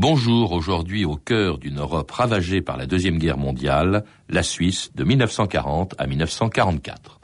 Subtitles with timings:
[0.00, 5.02] Bonjour, aujourd'hui au cœur d'une Europe ravagée par la Deuxième Guerre mondiale, la Suisse de
[5.02, 7.18] 1940 à 1944.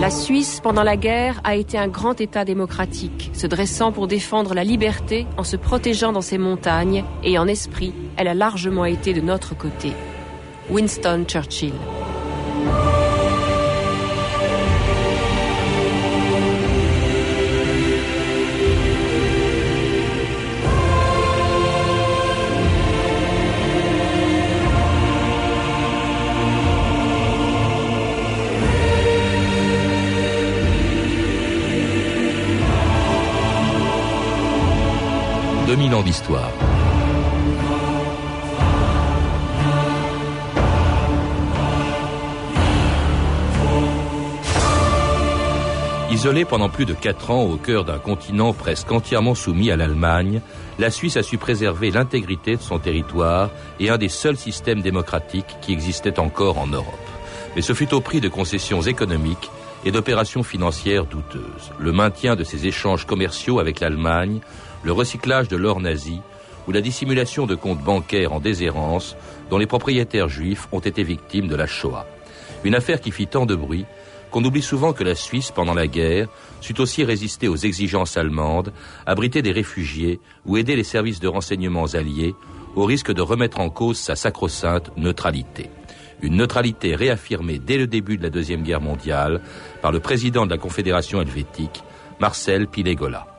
[0.00, 4.54] La Suisse, pendant la guerre, a été un grand État démocratique, se dressant pour défendre
[4.54, 9.12] la liberté en se protégeant dans ses montagnes, et en esprit, elle a largement été
[9.12, 9.92] de notre côté.
[10.70, 11.74] Winston Churchill.
[35.84, 36.50] 2000 ans d'histoire.
[46.10, 50.40] Isolée pendant plus de quatre ans au cœur d'un continent presque entièrement soumis à l'Allemagne,
[50.78, 55.56] la Suisse a su préserver l'intégrité de son territoire et un des seuls systèmes démocratiques
[55.60, 56.94] qui existaient encore en Europe.
[57.56, 59.50] Mais ce fut au prix de concessions économiques
[59.84, 61.72] et d'opérations financières douteuses.
[61.78, 64.40] Le maintien de ses échanges commerciaux avec l'Allemagne,
[64.84, 66.20] le recyclage de l'or nazi
[66.68, 69.16] ou la dissimulation de comptes bancaires en déshérence
[69.50, 72.06] dont les propriétaires juifs ont été victimes de la Shoah.
[72.64, 73.86] Une affaire qui fit tant de bruit
[74.30, 76.28] qu'on oublie souvent que la Suisse, pendant la guerre,
[76.60, 78.72] sut aussi résister aux exigences allemandes,
[79.06, 82.34] abriter des réfugiés ou aider les services de renseignements alliés
[82.74, 85.70] au risque de remettre en cause sa sacro-sainte neutralité.
[86.20, 89.40] Une neutralité réaffirmée dès le début de la Deuxième Guerre mondiale
[89.82, 91.84] par le président de la Confédération helvétique,
[92.18, 93.33] Marcel Pilegola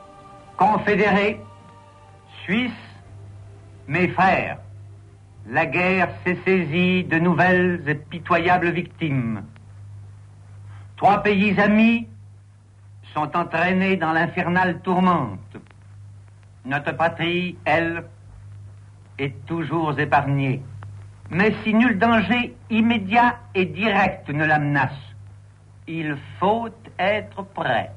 [0.56, 1.40] confédérés,
[2.42, 2.72] Suisses,
[3.88, 4.58] mes frères,
[5.48, 9.44] la guerre s'est saisie de nouvelles et pitoyables victimes.
[10.96, 12.08] Trois pays amis
[13.14, 15.56] sont entraînés dans l'infernale tourmente.
[16.64, 18.04] Notre patrie, elle,
[19.18, 20.62] est toujours épargnée.
[21.30, 25.14] Mais si nul danger immédiat et direct ne la menace,
[25.86, 26.68] il faut
[26.98, 27.90] être prêt.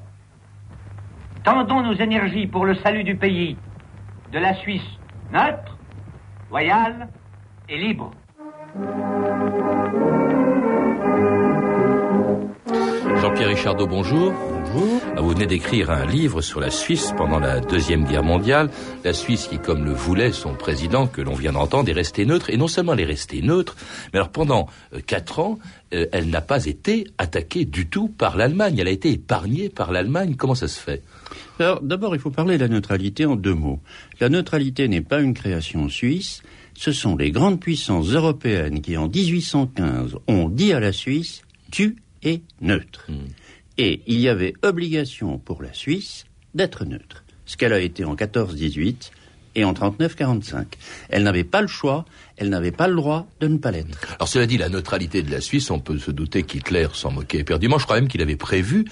[1.44, 3.56] Tendons nos énergies pour le salut du pays,
[4.30, 4.82] de la Suisse
[5.32, 5.78] neutre,
[6.50, 7.08] loyale
[7.68, 8.10] et libre.
[13.20, 14.34] Jean-Pierre Richardot, bonjour.
[14.72, 15.00] Bonjour.
[15.16, 18.70] Ah, vous venez d'écrire un livre sur la Suisse pendant la Deuxième Guerre mondiale.
[19.04, 22.50] La Suisse qui, comme le voulait son président, que l'on vient d'entendre, est restée neutre.
[22.50, 23.74] Et non seulement elle est restée neutre,
[24.12, 25.58] mais alors pendant euh, quatre ans,
[25.92, 28.78] euh, elle n'a pas été attaquée du tout par l'Allemagne.
[28.78, 30.36] Elle a été épargnée par l'Allemagne.
[30.36, 31.02] Comment ça se fait?
[31.58, 33.80] Alors, d'abord, il faut parler de la neutralité en deux mots.
[34.20, 36.42] La neutralité n'est pas une création suisse.
[36.74, 41.42] Ce sont les grandes puissances européennes qui, en 1815, ont dit à la Suisse,
[41.72, 43.06] tu es neutre.
[43.08, 43.26] Hmm.
[43.82, 47.24] Et il y avait obligation pour la Suisse d'être neutre.
[47.46, 49.10] Ce qu'elle a été en 14-18
[49.54, 50.66] et en 39-45.
[51.08, 52.04] Elle n'avait pas le choix,
[52.36, 53.98] elle n'avait pas le droit de ne pas l'être.
[54.16, 57.38] Alors cela dit, la neutralité de la Suisse, on peut se douter qu'Hitler s'en moquait
[57.38, 57.78] éperdument.
[57.78, 58.84] Je crois même qu'il avait prévu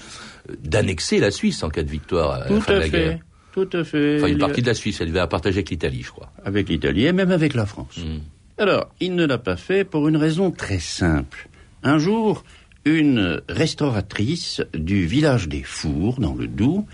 [0.49, 2.85] euh, d'annexer la Suisse en cas de victoire à la Tout fin de à la
[2.85, 2.91] fait.
[2.91, 3.19] guerre.
[3.53, 4.17] Tout à fait.
[4.17, 6.31] Enfin, une partie de la Suisse, elle devait la partager avec l'Italie, je crois.
[6.43, 7.97] avec l'Italie et même avec la France.
[7.97, 8.17] Mm.
[8.57, 11.47] Alors, il ne l'a pas fait pour une raison très simple.
[11.83, 12.43] Un jour,
[12.85, 16.85] une restauratrice du village des Fours, dans le Doubs,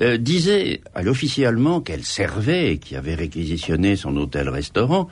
[0.00, 5.08] euh, disait à l'officier allemand qu'elle servait et qui avait réquisitionné son hôtel-restaurant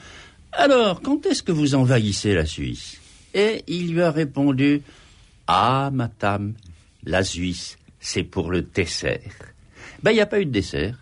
[0.52, 3.00] Alors, quand est-ce que vous envahissez la Suisse?
[3.34, 4.82] Et il lui a répondu
[5.46, 6.54] Ah, madame,
[7.04, 9.54] la Suisse, c'est pour le dessert.
[10.02, 10.96] Ben, il n'y a pas eu de dessert.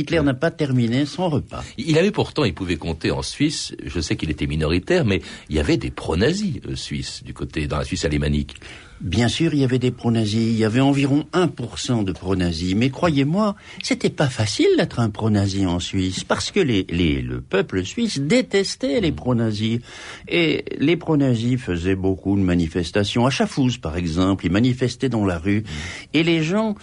[0.00, 1.62] Hitler n'a pas terminé son repas.
[1.78, 5.56] Il avait pourtant, il pouvait compter en Suisse, je sais qu'il était minoritaire, mais il
[5.56, 8.56] y avait des pro-nazis euh, suisses, du côté, dans la Suisse alémanique.
[9.00, 10.34] Bien sûr, il y avait des pro-nazis.
[10.50, 12.74] Il y avait environ 1% de pro-nazis.
[12.74, 16.22] Mais croyez-moi, c'était pas facile d'être un pro-nazi en Suisse.
[16.22, 19.80] Parce que les, les- le peuple suisse détestait les pro-nazis.
[20.28, 23.24] Et les pro-nazis faisaient beaucoup de manifestations.
[23.24, 25.64] À Chafouz, par exemple, ils manifestaient dans la rue.
[26.12, 26.74] Et les gens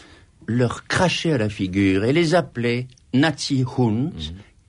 [0.48, 4.12] leur crachaient à la figure et les appelaient Nazi-Hund,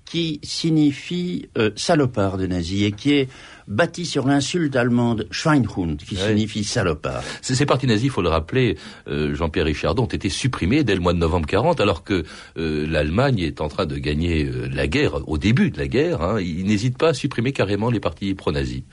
[0.05, 3.29] qui signifie euh, salopard de nazi et qui est
[3.67, 6.29] bâti sur l'insulte allemande Schweinhund, qui Ouais.
[6.29, 7.23] signifie salopard.
[7.43, 10.94] Ces ces partis nazis, il faut le rappeler, euh, Jean-Pierre Richardon, ont été supprimés dès
[10.94, 12.25] le mois de novembre 40, alors que
[12.56, 16.23] euh, l'Allemagne est en train de gagner euh, la guerre, au début de la guerre.
[16.23, 18.84] Hein, il n'hésite pas à supprimer carrément les partis pro-nazis.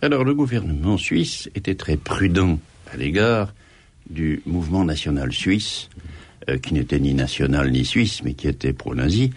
[0.00, 2.58] Alors le gouvernement suisse était très prudent
[2.90, 3.52] à l'égard
[4.08, 5.90] du mouvement national suisse,
[6.48, 9.30] euh, qui n'était ni national ni suisse, mais qui était pro-nazi.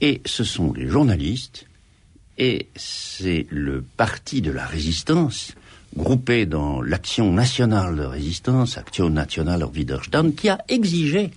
[0.00, 1.66] Et ce sont les journalistes,
[2.38, 5.54] et c'est le parti de la résistance,
[5.96, 11.30] groupé dans l'Action nationale de résistance, Action nationale Widerstand, qui a exigé,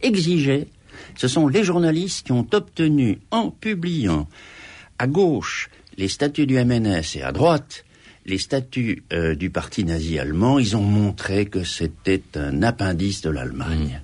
[0.00, 0.68] exigé
[1.16, 4.28] Ce sont les journalistes qui ont obtenu, en publiant
[4.98, 7.84] à gauche les statuts du MNS et à droite
[8.28, 13.30] les statuts euh, du parti nazi allemand, ils ont montré que c'était un appendice de
[13.30, 14.02] l'Allemagne.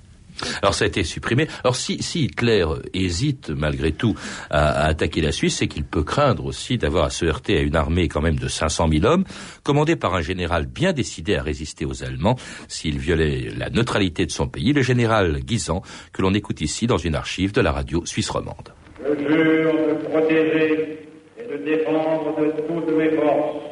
[0.61, 1.47] Alors ça a été supprimé.
[1.63, 4.15] Alors si, si Hitler hésite malgré tout
[4.49, 7.75] à, attaquer la Suisse, c'est qu'il peut craindre aussi d'avoir à se heurter à une
[7.75, 9.25] armée quand même de 500 000 hommes,
[9.63, 12.35] commandée par un général bien décidé à résister aux Allemands
[12.67, 15.81] s'il violait la neutralité de son pays, le général Guisan,
[16.13, 18.73] que l'on écoute ici dans une archive de la radio suisse romande.
[18.99, 23.63] Je jure de protéger et de défendre de toutes mes forces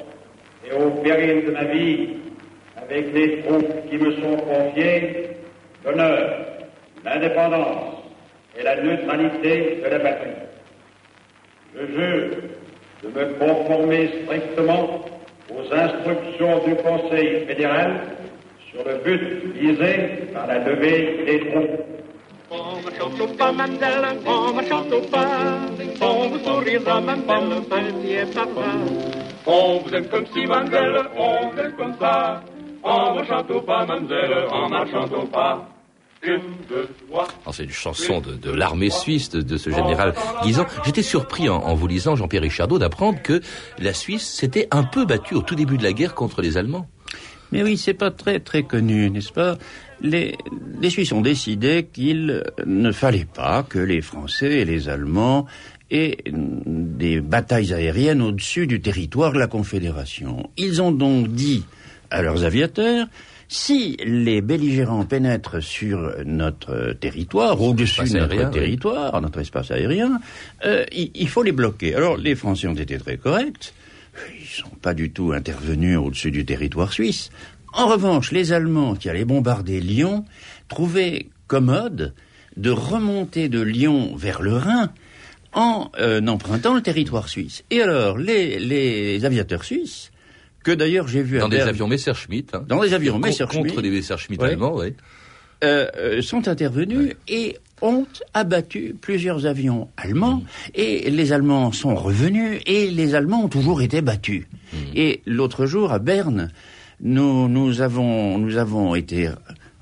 [0.66, 2.10] et au péril de ma vie
[2.78, 5.30] avec les troupes qui me sont confiées
[7.04, 7.96] l'indépendance
[8.58, 10.30] et la neutralité de la patrie.
[11.76, 12.30] Je jure
[13.04, 15.06] de me conformer strictement
[15.50, 18.02] aux instructions du Conseil fédéral
[18.70, 21.82] sur le but visé par la levée des troupes.
[22.52, 25.58] On me chante au pas, Mandela, on me chante au pas,
[26.02, 28.68] on vous sourira, Mandela, un papa.
[29.48, 32.44] On vous aime comme si, Mandela, on vous aime comme ça,
[32.84, 35.73] on me chante au pas, Mandela, en marchant au pas.
[37.52, 40.66] C'est une chanson de, l'armée suisse, de, ce général Guisan.
[40.86, 43.42] J'étais surpris en, vous lisant, Jean-Pierre Richardot, d'apprendre que
[43.80, 46.88] la Suisse s'était un peu battue au tout début de la guerre contre les Allemands.
[47.52, 49.58] Mais oui, c'est pas très très connu, n'est-ce pas?
[50.02, 50.36] Les,
[50.82, 55.46] les Suisses ont décidé qu'il ne fallait pas que les Français et les Allemands
[55.92, 60.50] aient des batailles aériennes au-dessus du territoire de la Confédération.
[60.58, 61.64] Ils ont donc dit
[62.10, 63.08] à leurs aviateurs
[63.48, 70.20] si les belligérants pénètrent sur notre territoire, au-dessus de notre territoire, notre espace aérien,
[70.66, 71.96] euh, il, faut les bloquer.
[71.96, 73.74] Alors les Français ont été très corrects.
[74.36, 77.30] Ils ne sont pas du tout intervenus au-dessus du territoire suisse.
[77.74, 80.26] En revanche, les Allemands qui allaient bombarder Lyon
[80.68, 82.14] trouvaient commode
[82.56, 84.92] de remonter de Lyon vers le Rhin
[85.54, 87.64] en euh, empruntant le territoire suisse.
[87.72, 90.13] Et alors, les aviateurs suisses
[90.64, 92.54] que d'ailleurs j'ai vu dans des avions Messerschmitt.
[92.54, 92.66] Hein.
[92.68, 93.68] Dans des avions Messerschmitt.
[93.68, 94.94] Contre des Messerschmitt allemands, oui.
[95.64, 100.72] Euh, euh, sont intervenus et ont abattu plusieurs avions allemands mm.
[100.76, 104.46] et les Allemands sont revenus et les Allemands ont toujours été battus.
[104.74, 104.78] Mm.
[104.96, 106.52] Et l'autre jour à Berne,
[107.02, 109.30] nous, nous, avons, nous avons été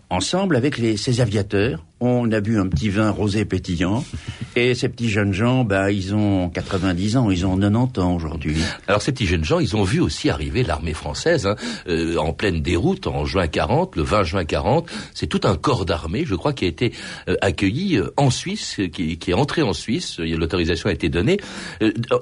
[0.10, 1.84] ensemble avec les, ces aviateurs.
[2.04, 4.04] On a bu un petit vin rosé pétillant.
[4.56, 8.58] Et ces petits jeunes gens, bah, ils ont 90 ans, ils ont 90 ans aujourd'hui.
[8.88, 11.56] Alors ces petits jeunes gens, ils ont vu aussi arriver l'armée française hein,
[11.88, 14.90] euh, en pleine déroute en juin 40, le 20 juin 40.
[15.14, 16.92] C'est tout un corps d'armée, je crois, qui a été
[17.30, 20.18] euh, accueilli euh, en Suisse, qui, qui, est entré en Suisse.
[20.20, 21.38] L'autorisation a été donnée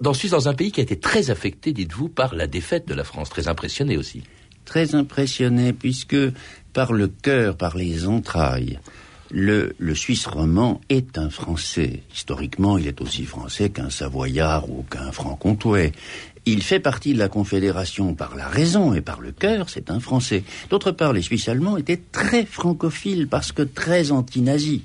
[0.02, 2.94] dans Suisse, dans un pays qui a été très affecté, dites-vous, par la défaite de
[2.94, 4.24] la France, très impressionné aussi.
[4.66, 6.18] Très impressionné, puisque
[6.74, 8.78] par le cœur, par les entrailles.
[9.32, 12.02] Le, Suisse roman est un Français.
[12.14, 15.92] Historiquement, il est aussi français qu'un Savoyard ou qu'un Franc-Comtois.
[16.46, 20.00] Il fait partie de la Confédération par la raison et par le cœur, c'est un
[20.00, 20.44] Français.
[20.72, 24.82] D'autre part, les Suisses allemands étaient très francophiles parce que très anti-nazis.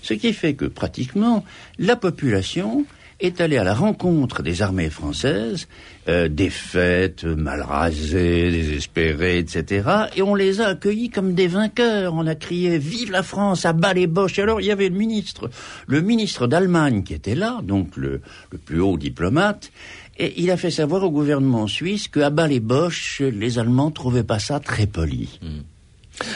[0.00, 1.44] Ce qui fait que pratiquement
[1.78, 2.86] la population
[3.26, 5.68] est allé à la rencontre des armées françaises,
[6.08, 9.88] euh, défaites, mal rasées, désespérées, etc.
[10.16, 12.14] Et on les a accueillis comme des vainqueurs.
[12.14, 14.38] On a crié Vive la France, à bas les Boches.
[14.38, 15.50] alors il y avait le ministre,
[15.86, 18.20] le ministre d'Allemagne qui était là, donc le,
[18.64, 19.72] plus haut diplomate,
[20.18, 23.90] et il a fait savoir au gouvernement suisse que à bas les Boches, les Allemands
[23.90, 25.40] trouvaient pas ça très poli.
[25.42, 25.73] Hmm.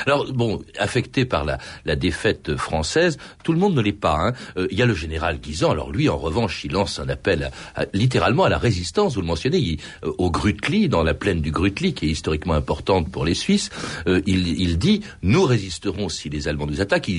[0.06, 4.16] Alors bon, affecté par la, la, défaite française, tout le monde ne l'est pas.
[4.18, 4.32] Hein.
[4.56, 5.70] Euh, il y a le général Guisan.
[5.70, 7.50] Alors lui, en revanche, il lance un appel
[7.92, 9.14] littéralement à la résistance.
[9.14, 13.10] Vous le mentionnez, euh, au Grutli, dans la plaine du Grutli, qui est historiquement importante
[13.10, 13.70] pour les Suisses.
[14.06, 17.10] Euh, il, il, dit nous résisterons si les Allemands nous attaquent.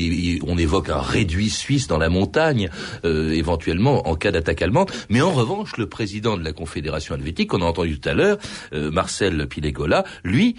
[0.46, 2.70] on évoque un réduit suisse dans la montagne,
[3.04, 4.92] éventuellement en cas d'attaque allemande.
[5.10, 8.38] Mais en revanche, le président de la Confédération helvétique, qu'on a entendu tout à l'heure,
[8.72, 10.56] Marcel Pilegola, lui,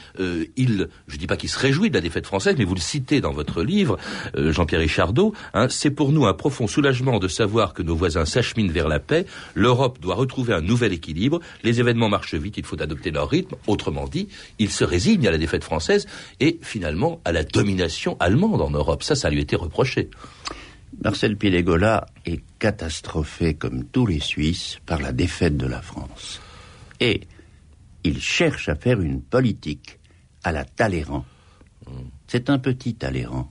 [0.56, 3.20] il, je dis pas qu'il se réjouit de la défaite française, mais vous le citez
[3.20, 3.98] dans votre livre,
[4.36, 8.24] euh, Jean-Pierre Richardot, hein, c'est pour nous un profond soulagement de savoir que nos voisins
[8.24, 12.64] s'acheminent vers la paix, l'Europe doit retrouver un nouvel équilibre, les événements marchent vite, il
[12.64, 14.28] faut adopter leur rythme, autrement dit,
[14.58, 16.06] il se résigne à la défaite française
[16.40, 19.02] et finalement à la domination allemande en Europe.
[19.02, 20.10] Ça, ça lui été reproché.
[21.02, 26.40] Marcel Pilegola est catastrophé, comme tous les Suisses, par la défaite de la France.
[26.98, 27.22] Et
[28.04, 29.98] il cherche à faire une politique
[30.42, 31.24] à la Talleyrand
[32.30, 33.50] c'est un petit Talleyrand.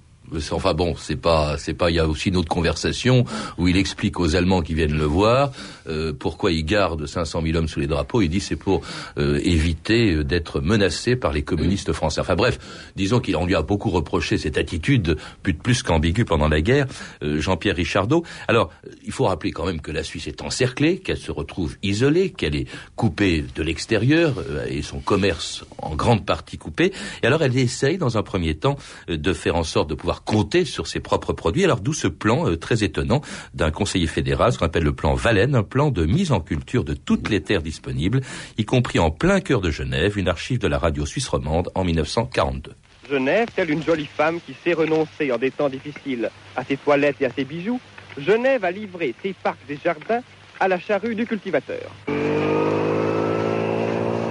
[0.51, 1.89] Enfin bon, c'est pas, c'est pas.
[1.89, 3.25] Il y a aussi une autre conversation
[3.57, 5.51] où il explique aux Allemands qui viennent le voir
[5.87, 8.21] euh, pourquoi il garde 500 000 hommes sous les drapeaux.
[8.21, 8.81] Il dit c'est pour
[9.17, 12.21] euh, éviter euh, d'être menacé par les communistes français.
[12.21, 12.59] Enfin bref,
[12.95, 16.87] disons qu'il lui a beaucoup reproché cette attitude plus, plus qu'ambiguë pendant la guerre.
[17.21, 18.23] Jean-Pierre Richardot.
[18.47, 18.71] Alors,
[19.05, 22.55] il faut rappeler quand même que la Suisse est encerclée, qu'elle se retrouve isolée, qu'elle
[22.55, 24.35] est coupée de l'extérieur
[24.67, 26.91] et son commerce en grande partie coupé.
[27.23, 30.65] Et alors, elle essaye dans un premier temps de faire en sorte de pouvoir compter
[30.65, 31.63] sur ses propres produits.
[31.63, 33.21] Alors d'où ce plan euh, très étonnant
[33.53, 36.83] d'un conseiller fédéral, ce qu'on appelle le plan Valène, un plan de mise en culture
[36.83, 38.21] de toutes les terres disponibles,
[38.57, 41.83] y compris en plein cœur de Genève, une archive de la radio suisse romande en
[41.83, 42.73] 1942.
[43.09, 47.21] Genève, telle une jolie femme qui sait renoncer en des temps difficiles à ses toilettes
[47.21, 47.79] et à ses bijoux,
[48.17, 50.21] Genève a livré ses parcs et jardins
[50.59, 51.91] à la charrue du cultivateur.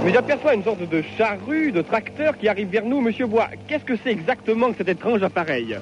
[0.04, 3.48] Mais j'aperçois une sorte de charrue, de tracteur qui arrive vers nous, monsieur Bois.
[3.66, 5.76] Qu'est-ce que c'est exactement cet étrange appareil?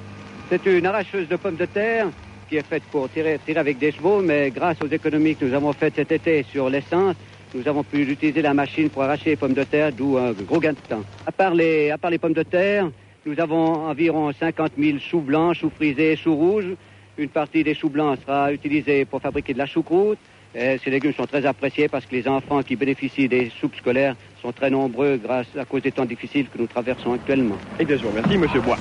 [0.49, 2.07] C'est une arracheuse de pommes de terre
[2.49, 5.53] qui est faite pour tirer, tirer avec des chevaux, mais grâce aux économies que nous
[5.53, 7.15] avons faites cet été sur l'essence,
[7.53, 10.59] nous avons pu utiliser la machine pour arracher les pommes de terre, d'où un gros
[10.59, 11.03] gain de temps.
[11.25, 12.89] À part les, à part les pommes de terre,
[13.25, 16.75] nous avons environ 50 000 choux blancs, choux frisés, choux rouges.
[17.17, 20.19] Une partie des choux blancs sera utilisée pour fabriquer de la choucroute.
[20.55, 24.15] Et ces légumes sont très appréciés parce que les enfants qui bénéficient des soupes scolaires
[24.41, 27.57] sont très nombreux grâce à cause des temps difficiles que nous traversons actuellement.
[27.79, 28.77] Eh bien, je vous remercie, Monsieur Bois.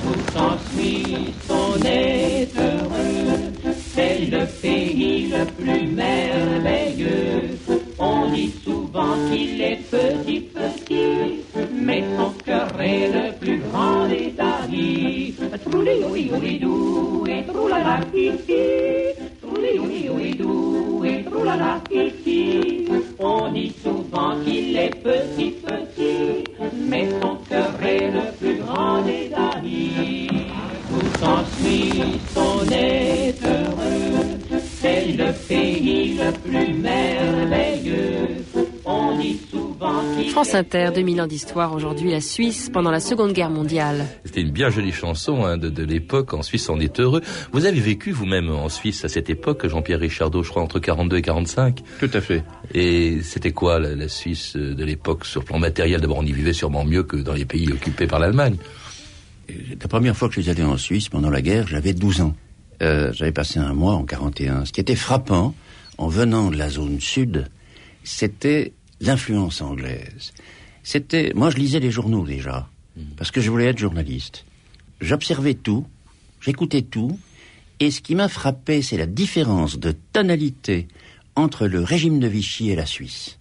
[1.48, 3.52] on est heureux,
[3.94, 7.58] c'est le pays le plus merveilleux.
[7.98, 11.40] On dit souvent qu'il est petit, petit,
[11.72, 15.34] mais son cœur est le plus grand des avis.
[15.64, 16.60] Trouli, oui, oui,
[17.28, 18.00] et troulala,
[21.90, 21.95] et
[40.46, 44.06] France Inter, 2000 ans d'histoire, aujourd'hui la Suisse pendant la Seconde Guerre mondiale.
[44.24, 47.20] C'était une bien jolie chanson hein, de, de l'époque, en Suisse on est heureux.
[47.50, 51.16] Vous avez vécu vous-même en Suisse à cette époque, Jean-Pierre Richardot, je crois, entre 42
[51.16, 52.44] et 45 Tout à fait.
[52.74, 56.00] Et c'était quoi la, la Suisse de l'époque sur le plan matériel?
[56.00, 58.56] D'abord on y vivait sûrement mieux que dans les pays occupés par l'Allemagne.
[59.48, 62.36] La première fois que je suis allé en Suisse pendant la guerre, j'avais 12 ans.
[62.82, 64.66] Euh, j'avais passé un mois en 41.
[64.66, 65.56] Ce qui était frappant,
[65.98, 67.48] en venant de la zone sud,
[68.04, 70.32] c'était l'influence anglaise.
[70.82, 72.68] C'était, moi je lisais les journaux déjà,
[73.16, 74.44] parce que je voulais être journaliste.
[75.00, 75.86] J'observais tout,
[76.40, 77.18] j'écoutais tout,
[77.80, 80.88] et ce qui m'a frappé, c'est la différence de tonalité
[81.34, 83.38] entre le régime de Vichy et la Suisse.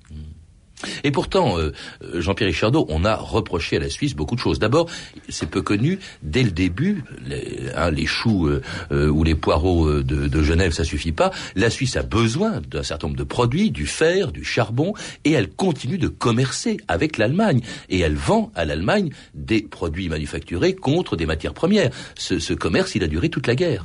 [1.03, 1.71] Et pourtant, euh,
[2.13, 4.59] Jean-Pierre Richardot, on a reproché à la Suisse beaucoup de choses.
[4.59, 4.89] D'abord,
[5.29, 8.61] c'est peu connu, dès le début, les, hein, les choux euh,
[8.91, 11.31] euh, ou les poireaux euh, de, Genève, ça suffit pas.
[11.55, 15.49] La Suisse a besoin d'un certain nombre de produits, du fer, du charbon, et elle
[15.49, 17.61] continue de commercer avec l'Allemagne.
[17.89, 21.91] Et elle vend à l'Allemagne des produits manufacturés contre des matières premières.
[22.17, 23.83] Ce commerce, il a duré toute la guerre.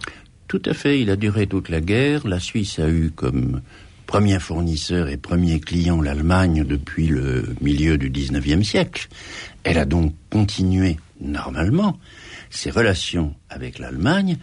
[0.49, 2.27] Tout à fait, il a duré toute la guerre.
[2.27, 3.61] La Suisse a eu comme
[4.11, 9.07] premier fournisseur et premier client l'Allemagne depuis le milieu du XIXe siècle.
[9.63, 11.97] Elle a donc continué normalement
[12.51, 14.39] ses relations avec l'Allemagne.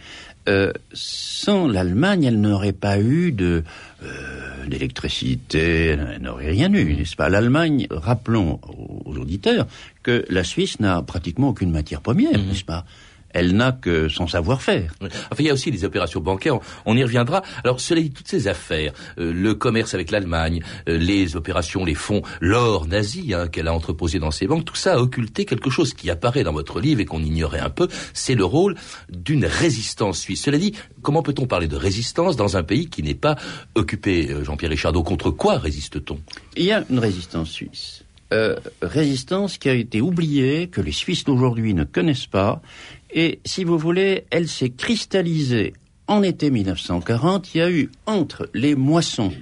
[0.48, 3.62] Euh, sans l'Allemagne, elle n'aurait pas eu de
[4.02, 7.28] euh, d'électricité, elle n'aurait rien eu, n'est-ce pas?
[7.28, 8.60] L'Allemagne, rappelons
[9.04, 9.66] aux auditeurs
[10.02, 12.46] que la Suisse n'a pratiquement aucune matière première, mmh.
[12.46, 12.86] n'est-ce pas?
[13.30, 14.94] Elle n'a que son savoir-faire.
[15.00, 17.42] Enfin, il y a aussi les opérations bancaires, on y reviendra.
[17.64, 21.94] Alors, cela dit, toutes ces affaires, euh, le commerce avec l'Allemagne, euh, les opérations, les
[21.94, 25.70] fonds, l'or nazi hein, qu'elle a entreposé dans ses banques, tout ça a occulté quelque
[25.70, 28.76] chose qui apparaît dans votre livre et qu'on ignorait un peu, c'est le rôle
[29.10, 30.42] d'une résistance suisse.
[30.42, 33.36] Cela dit, comment peut-on parler de résistance dans un pays qui n'est pas
[33.74, 35.02] occupé, euh, Jean-Pierre Richardot?
[35.02, 36.18] Contre quoi résiste-t-on?
[36.56, 38.04] Il y a une résistance suisse.
[38.30, 42.60] Euh, résistance qui a été oubliée, que les Suisses d'aujourd'hui ne connaissent pas,
[43.10, 45.72] et si vous voulez, elle s'est cristallisée
[46.06, 47.54] en été 1940.
[47.54, 49.32] Il y a eu entre les moissons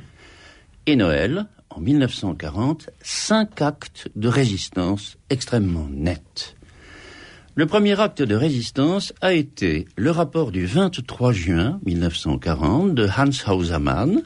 [0.87, 6.57] et Noël, en 1940, cinq actes de résistance extrêmement nets.
[7.55, 13.53] Le premier acte de résistance a été le rapport du 23 juin 1940 de Hans
[13.53, 14.23] Hausermann,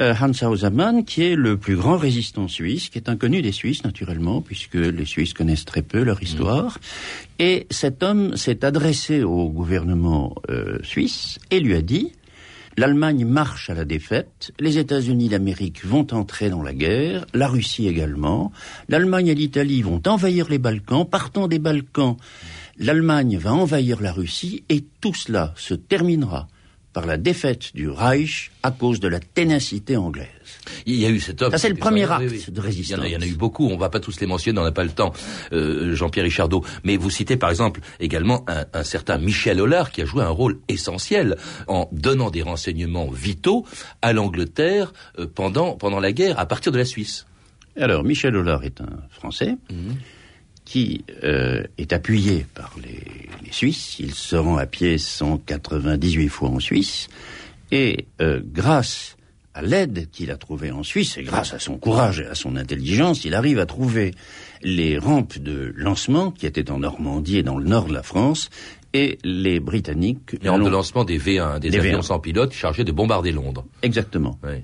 [0.00, 4.40] Hans Hausermann, qui est le plus grand résistant suisse, qui est inconnu des Suisses, naturellement,
[4.40, 6.78] puisque les Suisses connaissent très peu leur histoire.
[7.38, 12.12] Et cet homme s'est adressé au gouvernement euh, suisse et lui a dit,
[12.76, 17.88] L'Allemagne marche à la défaite, les États-Unis d'Amérique vont entrer dans la guerre, la Russie
[17.88, 18.52] également,
[18.88, 22.16] l'Allemagne et l'Italie vont envahir les Balkans, partant des Balkans,
[22.78, 26.48] l'Allemagne va envahir la Russie et tout cela se terminera
[26.92, 30.26] par la défaite du Reich à cause de la ténacité anglaise.
[30.86, 31.52] Il y a eu cet homme.
[31.52, 32.44] Ça, c'est le premier acte oui.
[32.48, 33.00] de Il y, en résistance.
[33.00, 34.72] a, il y en a eu beaucoup, on va pas tous les mentionner, on n'a
[34.72, 35.12] pas le temps,
[35.52, 36.64] euh, Jean-Pierre Richardot.
[36.84, 40.28] Mais vous citez par exemple également un, un certain Michel Hollard qui a joué un
[40.28, 41.36] rôle essentiel
[41.68, 43.64] en donnant des renseignements vitaux
[44.02, 47.26] à l'Angleterre euh, pendant, pendant la guerre, à partir de la Suisse.
[47.76, 49.56] Alors, Michel Hollard est un Français
[50.70, 53.02] qui euh, est appuyé par les,
[53.44, 53.98] les Suisses.
[53.98, 57.08] Il se rend à pied 198 fois en Suisse.
[57.72, 59.16] Et euh, grâce
[59.52, 62.54] à l'aide qu'il a trouvée en Suisse, et grâce à son courage et à son
[62.54, 64.14] intelligence, il arrive à trouver
[64.62, 68.48] les rampes de lancement qui étaient en Normandie et dans le nord de la France.
[68.92, 70.36] Et les Britanniques...
[70.40, 72.02] Les rampes de lancement des V1, des, Des avions V1.
[72.02, 73.64] sans pilote chargés de bombarder Londres.
[73.82, 74.38] Exactement.
[74.44, 74.62] Ouais.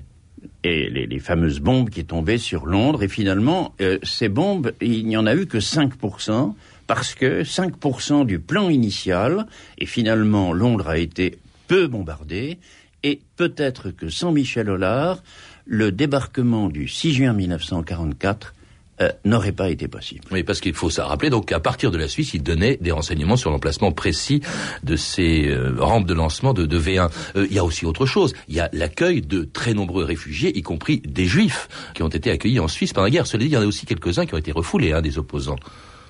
[0.63, 3.03] Et les, fameuses bombes qui tombaient sur Londres.
[3.03, 6.53] Et finalement, euh, ces bombes, il n'y en a eu que 5%,
[6.87, 9.47] parce que 5% du plan initial,
[9.77, 11.37] et finalement Londres a été
[11.67, 12.57] peu bombardé,
[13.03, 15.21] et peut-être que sans Michel Hollard,
[15.65, 18.53] le débarquement du 6 juin 1944
[18.99, 20.21] euh, n'aurait pas été possible.
[20.31, 21.29] Oui, parce qu'il faut ça rappeler.
[21.29, 24.41] Donc, à partir de la Suisse, il donnait des renseignements sur l'emplacement précis
[24.83, 27.11] de ces euh, rampes de lancement de, de V1.
[27.35, 28.33] Euh, il y a aussi autre chose.
[28.47, 32.31] Il y a l'accueil de très nombreux réfugiés, y compris des Juifs, qui ont été
[32.31, 33.27] accueillis en Suisse pendant la guerre.
[33.27, 35.59] Cela dit, il y en a aussi quelques-uns qui ont été refoulés, hein, des opposants.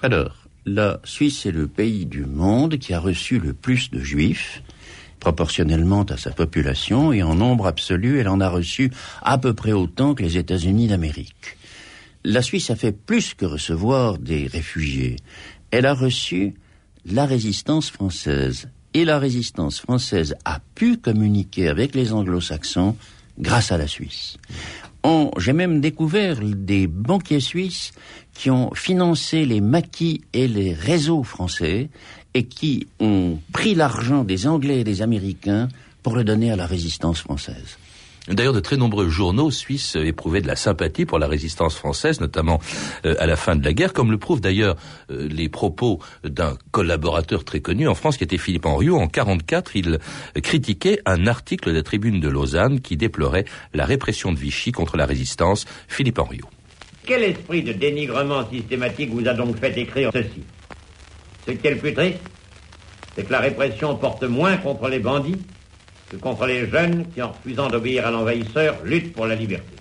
[0.01, 4.63] Alors, la Suisse est le pays du monde qui a reçu le plus de juifs,
[5.19, 8.91] proportionnellement à sa population, et en nombre absolu, elle en a reçu
[9.21, 11.56] à peu près autant que les États-Unis d'Amérique.
[12.29, 15.15] La Suisse a fait plus que recevoir des réfugiés.
[15.71, 16.55] Elle a reçu
[17.05, 18.67] la résistance française.
[18.93, 22.97] Et la résistance française a pu communiquer avec les anglo-saxons
[23.39, 24.35] grâce à la Suisse.
[25.37, 27.93] J'ai même découvert des banquiers suisses
[28.33, 31.89] qui ont financé les maquis et les réseaux français
[32.33, 35.69] et qui ont pris l'argent des Anglais et des Américains
[36.03, 37.77] pour le donner à la résistance française.
[38.27, 42.59] D'ailleurs, de très nombreux journaux suisses éprouvaient de la sympathie pour la résistance française, notamment
[43.05, 44.75] euh, à la fin de la guerre, comme le prouvent d'ailleurs
[45.11, 48.97] euh, les propos d'un collaborateur très connu en France, qui était Philippe Henriot.
[48.97, 49.99] En 44, il
[50.41, 54.97] critiquait un article de la Tribune de Lausanne qui déplorait la répression de Vichy contre
[54.97, 55.65] la résistance.
[55.87, 56.49] Philippe Henriot.
[57.05, 60.43] Quel esprit de dénigrement systématique vous a donc fait écrire ceci?
[61.47, 62.19] Ce qui est le plus triste,
[63.15, 65.39] c'est que la répression porte moins contre les bandits
[66.09, 69.75] que contre les jeunes qui, en refusant d'obéir à l'envahisseur, luttent pour la liberté.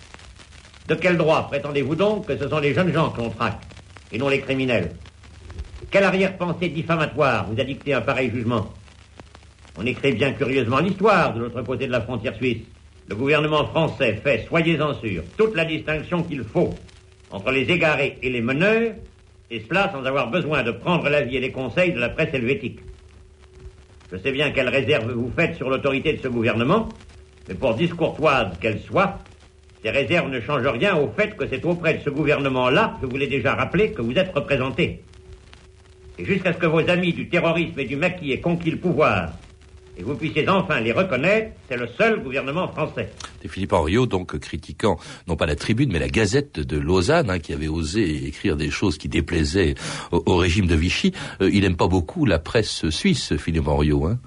[0.88, 3.60] De quel droit prétendez-vous donc que ce sont les jeunes gens que l'on traque,
[4.12, 4.92] et non les criminels?
[5.90, 8.72] Quelle arrière-pensée diffamatoire vous a dicté un pareil jugement?
[9.76, 12.62] On écrit bien curieusement l'histoire de l'autre côté de la frontière suisse.
[13.08, 16.74] Le gouvernement français fait, soyez-en sûrs, toute la distinction qu'il faut
[17.30, 18.94] entre les égarés et les meneurs,
[19.50, 22.80] et cela sans avoir besoin de prendre l'avis et les conseils de la presse helvétique.
[24.12, 26.88] Je sais bien quelle réserve vous faites sur l'autorité de ce gouvernement,
[27.48, 29.18] mais pour discourtoise qu'elle soit,
[29.82, 33.16] ces réserves ne changent rien au fait que c'est auprès de ce gouvernement-là, je vous
[33.16, 35.02] l'ai déjà rappelé, que vous êtes représenté.
[36.18, 39.32] Et jusqu'à ce que vos amis du terrorisme et du maquis aient conquis le pouvoir,
[39.98, 43.10] et vous puissiez enfin les reconnaître, c'est le seul gouvernement français.
[43.48, 47.52] Philippe Henriot, donc critiquant non pas la Tribune, mais la Gazette de Lausanne, hein, qui
[47.52, 49.74] avait osé écrire des choses qui déplaisaient
[50.12, 51.12] au, régime de Vichy.
[51.40, 54.06] Euh, il n'aime pas beaucoup la presse suisse, Philippe Henriot.
[54.06, 54.18] Hein.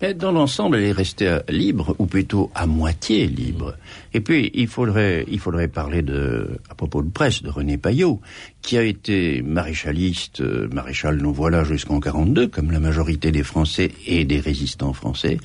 [0.00, 3.74] Mais dans l'ensemble, elle est restée libre, ou plutôt à moitié libre.
[4.14, 8.20] Et puis, il faudrait, il faudrait parler de, à propos de presse, de René Payot,
[8.62, 13.90] qui a été maréchaliste, euh, maréchal nous voilà jusqu'en 42, comme la majorité des Français
[14.06, 15.38] et des résistants français,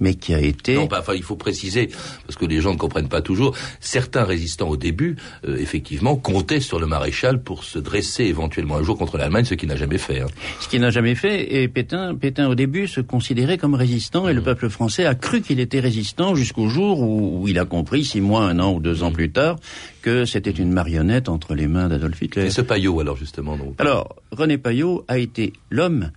[0.00, 0.74] mais qui a été...
[0.74, 1.90] Non, bah, enfin, il faut préciser,
[2.26, 6.60] parce que les gens ne comprennent pas toujours, certains résistants au début, euh, effectivement, comptaient
[6.60, 9.98] sur le maréchal pour se dresser éventuellement un jour contre l'Allemagne, ce qu'il n'a jamais
[9.98, 10.20] fait.
[10.20, 10.26] Hein.
[10.60, 14.32] Ce qu'il n'a jamais fait, et Pétain, Pétain au début se considérait comme résistant, et
[14.32, 18.04] le peuple français a cru qu'il était résistant jusqu'au jour où, où il a compris,
[18.04, 19.56] six mois, un an ou deux ans plus tard,
[20.02, 22.46] que c'était une marionnette entre les mains d'Adolf Hitler.
[22.46, 23.56] Et ce Payot, alors, justement.
[23.56, 23.74] Donc.
[23.78, 26.10] Alors, René Payot a été l'homme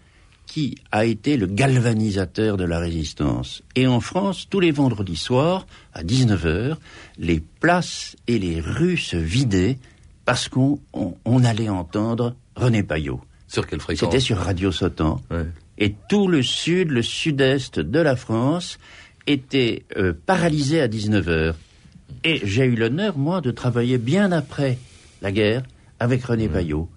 [0.51, 3.63] qui a été le galvanisateur de la résistance.
[3.77, 6.75] Et en France, tous les vendredis soirs, à 19h,
[7.17, 9.77] les places et les rues se vidaient
[10.25, 13.21] parce qu'on on- on allait entendre René Payot.
[13.47, 14.09] Sur quelle fréquence?
[14.09, 15.21] C'était sur Radio Sautan.
[15.31, 15.45] Ouais.
[15.77, 18.77] Et tout le sud, le sud-est de la France
[19.27, 21.53] était euh, paralysé à 19h.
[22.25, 24.77] Et j'ai eu l'honneur, moi, de travailler bien après
[25.21, 25.63] la guerre
[25.97, 26.89] avec René Payot.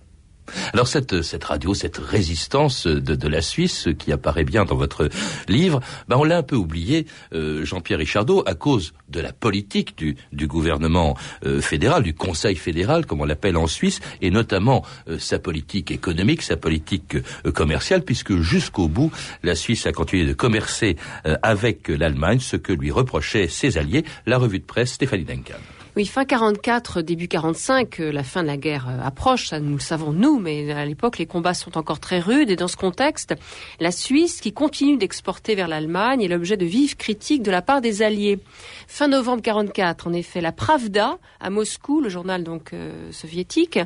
[0.73, 5.09] Alors cette, cette radio, cette résistance de, de la Suisse qui apparaît bien dans votre
[5.49, 9.97] livre, ben on l'a un peu oublié, euh, Jean-Pierre Richardot, à cause de la politique
[9.97, 14.85] du, du gouvernement euh, fédéral, du Conseil fédéral, comme on l'appelle en Suisse, et notamment
[15.09, 20.27] euh, sa politique économique, sa politique euh, commerciale, puisque jusqu'au bout, la Suisse a continué
[20.27, 20.97] de commercer
[21.43, 25.59] avec l'Allemagne, ce que lui reprochaient ses alliés, la revue de presse Stéphanie Duncan.
[25.97, 29.75] Oui, fin 44, début 45, euh, la fin de la guerre euh, approche, ça nous
[29.75, 32.77] le savons nous, mais à l'époque les combats sont encore très rudes et dans ce
[32.77, 33.37] contexte,
[33.79, 37.81] la Suisse, qui continue d'exporter vers l'Allemagne, est l'objet de vives critiques de la part
[37.81, 38.41] des Alliés.
[38.89, 43.79] Fin novembre 44, en effet, la Pravda à Moscou, le journal donc euh, soviétique,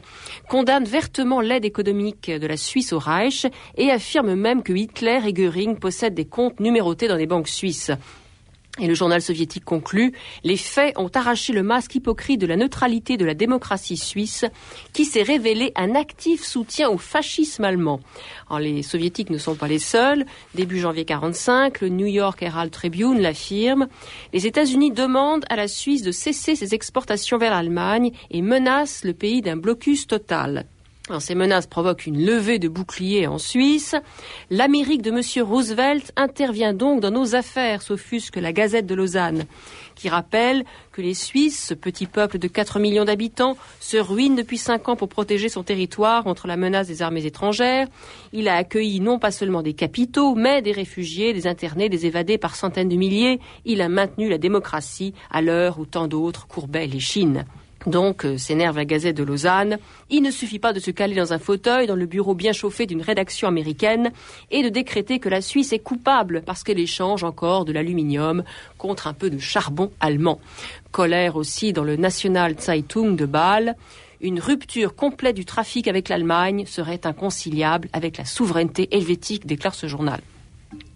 [0.48, 5.34] condamne vertement l'aide économique de la Suisse au Reich et affirme même que Hitler et
[5.34, 7.92] Göring possèdent des comptes numérotés dans les banques suisses.
[8.80, 10.12] Et le journal soviétique conclut,
[10.44, 14.44] les faits ont arraché le masque hypocrite de la neutralité de la démocratie suisse,
[14.92, 18.00] qui s'est révélé un actif soutien au fascisme allemand.
[18.58, 20.24] Les soviétiques ne sont pas les seuls.
[20.54, 23.88] Début janvier 45, le New York Herald Tribune l'affirme.
[24.32, 29.12] Les États-Unis demandent à la Suisse de cesser ses exportations vers l'Allemagne et menacent le
[29.12, 30.66] pays d'un blocus total.
[31.08, 33.94] Alors, ces menaces provoquent une levée de boucliers en Suisse.
[34.50, 35.22] L'Amérique de M.
[35.42, 39.44] Roosevelt intervient donc dans nos affaires, s'offusque la Gazette de Lausanne,
[39.94, 44.58] qui rappelle que les Suisses, ce petit peuple de 4 millions d'habitants, se ruinent depuis
[44.58, 47.88] 5 ans pour protéger son territoire contre la menace des armées étrangères.
[48.34, 52.36] Il a accueilli non pas seulement des capitaux, mais des réfugiés, des internés, des évadés
[52.36, 53.40] par centaines de milliers.
[53.64, 57.46] Il a maintenu la démocratie à l'heure où tant d'autres courbaient les Chines.
[57.88, 59.78] Donc, euh, s'énerve la Gazette de Lausanne.
[60.10, 62.84] Il ne suffit pas de se caler dans un fauteuil dans le bureau bien chauffé
[62.84, 64.12] d'une rédaction américaine
[64.50, 68.44] et de décréter que la Suisse est coupable parce qu'elle échange encore de l'aluminium
[68.76, 70.38] contre un peu de charbon allemand.
[70.90, 73.74] Colère aussi dans le National Zeitung de Bâle.
[74.20, 79.86] Une rupture complète du trafic avec l'Allemagne serait inconciliable avec la souveraineté helvétique, déclare ce
[79.86, 80.20] journal.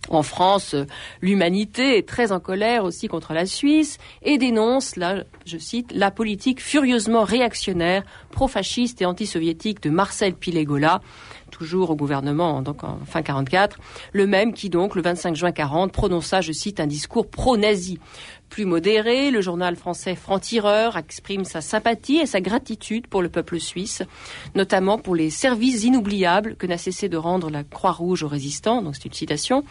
[0.09, 0.85] En France, euh,
[1.21, 6.11] l'humanité est très en colère aussi contre la Suisse et dénonce, là, je cite, la
[6.11, 11.01] politique furieusement réactionnaire, pro-fasciste et anti-soviétique de Marcel Pilegola,
[11.53, 13.79] toujours au gouvernement, donc en fin 44,
[14.13, 18.01] le même qui donc, le 25 juin 40, prononça, je cite, un discours pro-nazi.
[18.53, 23.59] Plus modéré, le journal français Franc-Tireur exprime sa sympathie et sa gratitude pour le peuple
[23.59, 24.03] suisse,
[24.55, 28.95] notamment pour les services inoubliables que n'a cessé de rendre la Croix-Rouge aux résistants, donc
[28.95, 29.65] c'est une citation,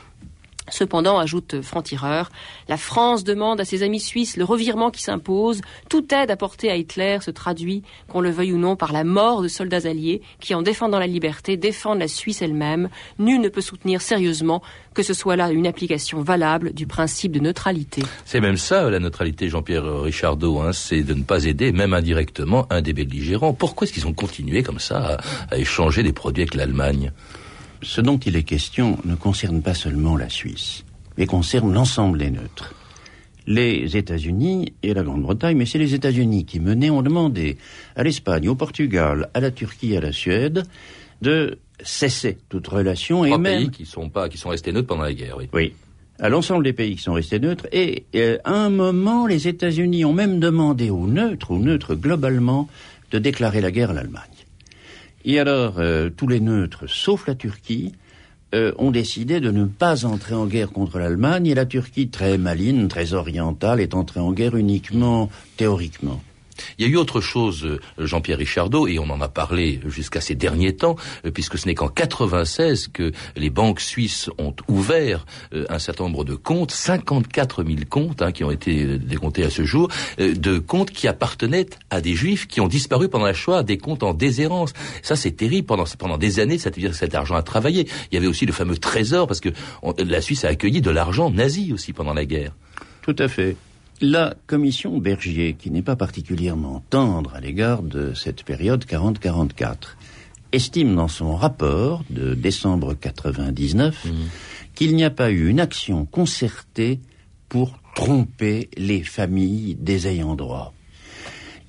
[0.71, 2.31] Cependant, ajoute Franc-Tireur,
[2.67, 5.61] la France demande à ses amis suisses le revirement qui s'impose.
[5.89, 9.41] Toute aide apportée à Hitler se traduit, qu'on le veuille ou non, par la mort
[9.41, 12.89] de soldats alliés qui, en défendant la liberté, défendent la Suisse elle-même.
[13.19, 17.39] Nul ne peut soutenir sérieusement que ce soit là une application valable du principe de
[17.39, 18.03] neutralité.
[18.25, 22.65] C'est même ça, la neutralité, Jean-Pierre Richardot, hein, c'est de ne pas aider, même indirectement,
[22.69, 23.53] un des belligérants.
[23.53, 25.17] Pourquoi est-ce qu'ils ont continué comme ça
[25.49, 27.11] à, à échanger des produits avec l'Allemagne?
[27.81, 30.83] Ce dont il est question ne concerne pas seulement la Suisse,
[31.17, 32.75] mais concerne l'ensemble des neutres.
[33.47, 37.57] Les États-Unis et la Grande-Bretagne, mais c'est les États-Unis qui menaient, ont demandé
[37.95, 40.63] à l'Espagne, au Portugal, à la Turquie, à la Suède,
[41.21, 44.87] de cesser toute relation Trois et même pays qui sont pas, qui sont restés neutres
[44.87, 45.49] pendant la guerre, oui.
[45.53, 45.73] oui,
[46.19, 47.67] à l'ensemble des pays qui sont restés neutres.
[47.71, 52.69] Et euh, à un moment, les États-Unis ont même demandé aux neutres, aux neutres globalement,
[53.09, 54.40] de déclarer la guerre à l'Allemagne.
[55.25, 57.93] Et alors, euh, tous les neutres, sauf la Turquie,
[58.53, 62.37] euh, ont décidé de ne pas entrer en guerre contre l'Allemagne, et la Turquie, très
[62.37, 66.21] maline, très orientale, est entrée en guerre uniquement théoriquement.
[66.77, 70.21] Il y a eu autre chose, euh, Jean-Pierre Richardot, et on en a parlé jusqu'à
[70.21, 75.25] ces derniers temps, euh, puisque ce n'est qu'en 96 que les banques suisses ont ouvert
[75.53, 79.49] euh, un certain nombre de comptes, 54 000 comptes hein, qui ont été décomptés à
[79.49, 83.63] ce jour, de comptes qui appartenaient à des juifs qui ont disparu pendant la Shoah,
[83.63, 84.73] des comptes en déshérence.
[85.01, 85.67] Ça, c'est terrible.
[85.67, 87.87] Pendant, pendant des années, ça veut dire que cet argent a travaillé.
[88.11, 89.49] Il y avait aussi le fameux trésor, parce que
[89.97, 92.53] la Suisse a accueilli de l'argent nazi aussi pendant la guerre.
[93.01, 93.55] Tout à fait.
[94.03, 99.95] La commission Bergier, qui n'est pas particulièrement tendre à l'égard de cette période 40-44,
[100.51, 104.07] estime dans son rapport de décembre 99
[104.73, 106.99] qu'il n'y a pas eu une action concertée
[107.47, 110.73] pour tromper les familles des ayants droit.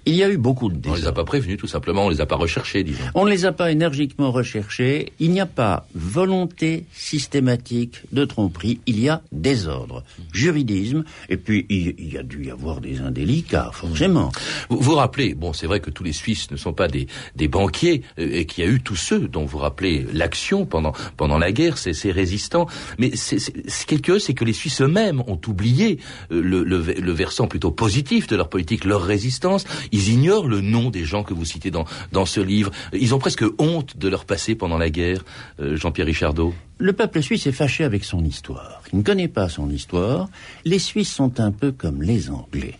[0.04, 2.20] Il y a eu beaucoup de On les a pas prévenus, tout simplement, on les
[2.20, 3.04] a pas recherchés, disons.
[3.14, 5.12] On ne les a pas énergiquement recherchés.
[5.20, 8.80] Il n'y a pas volonté systématique de tromperie.
[8.86, 13.00] Il y a désordre, juridisme, et puis il, il y a dû y avoir des
[13.00, 14.32] indélicats, forcément.
[14.68, 17.46] Vous vous rappelez, bon, c'est vrai que tous les Suisses ne sont pas des, des
[17.46, 21.38] banquiers, euh, et qu'il y a eu tous ceux dont vous rappelez l'action pendant, pendant
[21.38, 22.66] la guerre, ces, ces résistants.
[22.98, 25.98] Mais c'est, c'est, ce qui est curieux, c'est que les Suisses eux-mêmes ont oublié
[26.32, 29.64] euh, le, le, le versant plutôt positif de leur politique, leur résistance.
[29.92, 32.70] Ils ignorent le nom des gens que vous citez dans, ce livre.
[32.92, 35.24] Ils ont presque honte de leur passé pendant la guerre,
[35.60, 36.54] euh, Jean-Pierre Richardot.
[36.78, 38.82] Le peuple suisse est fâché avec son histoire.
[38.92, 40.28] Il ne connaît pas son histoire.
[40.64, 42.78] Les Suisses sont un peu comme les Anglais.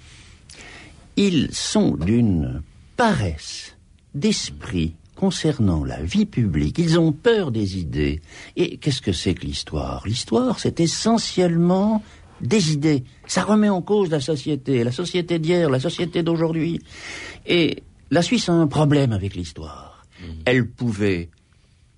[1.16, 2.62] Ils sont d'une
[2.96, 3.76] paresse
[4.14, 6.78] d'esprit concernant la vie publique.
[6.78, 8.20] Ils ont peur des idées.
[8.56, 10.02] Et qu'est-ce que c'est que l'histoire?
[10.06, 12.02] L'histoire, c'est essentiellement
[12.42, 13.04] des idées.
[13.26, 16.80] Ça remet en cause la société, la société d'hier, la société d'aujourd'hui.
[17.46, 20.04] Et la Suisse a un problème avec l'histoire.
[20.44, 21.30] Elle pouvait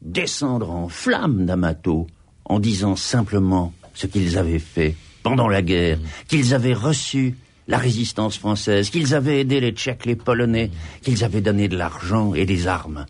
[0.00, 2.06] descendre en flammes d'Amato
[2.44, 7.34] en disant simplement ce qu'ils avaient fait pendant la guerre, qu'ils avaient reçu
[7.66, 10.70] la résistance française, qu'ils avaient aidé les Tchèques, les Polonais,
[11.02, 13.06] qu'ils avaient donné de l'argent et des armes.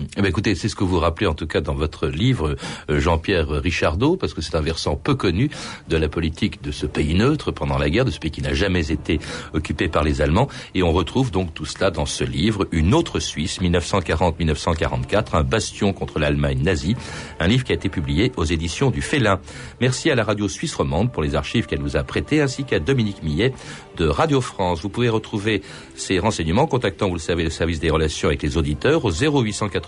[0.00, 2.56] Eh bien, écoutez, c'est ce que vous rappelez en tout cas dans votre livre,
[2.90, 5.50] euh, Jean-Pierre Richardot, parce que c'est un versant peu connu
[5.88, 8.54] de la politique de ce pays neutre pendant la guerre, de ce pays qui n'a
[8.54, 9.20] jamais été
[9.52, 10.48] occupé par les Allemands.
[10.74, 15.92] Et on retrouve donc tout cela dans ce livre, Une autre Suisse, 1940-1944, un bastion
[15.92, 16.96] contre l'Allemagne nazie,
[17.38, 19.38] un livre qui a été publié aux éditions du Félin.
[19.80, 22.80] Merci à la radio suisse romande pour les archives qu'elle nous a prêtées, ainsi qu'à
[22.80, 23.52] Dominique Millet
[23.96, 24.82] de Radio France.
[24.82, 25.62] Vous pouvez retrouver
[25.94, 29.12] ces renseignements en contactant, vous le savez, le service des relations avec les auditeurs au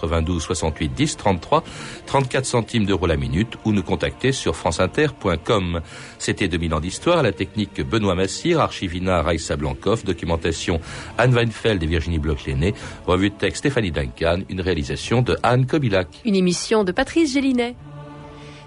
[0.03, 1.65] 0892 68 10 33
[2.07, 5.81] 34 centimes d'euros la minute ou nous contacter sur franceinter.com.
[6.19, 10.81] C'était 2000 ans d'histoire, la technique Benoît Massir, archivina Raïssa Blancoff, documentation
[11.19, 12.75] Anne Weinfeld et Virginie Bloch-Léné,
[13.07, 16.09] revue de texte Stéphanie Duncan, une réalisation de Anne Kobilac.
[16.25, 17.75] Une émission de Patrice Gélinet.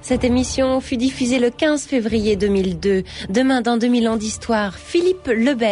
[0.01, 3.03] Cette émission fut diffusée le 15 février 2002.
[3.29, 5.67] Demain, dans 2000 ans d'histoire, Philippe Lebert